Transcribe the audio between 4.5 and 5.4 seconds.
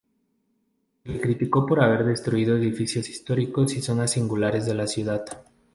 de la ciudad.